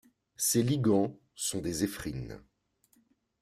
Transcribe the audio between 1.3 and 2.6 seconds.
sont des éphrines.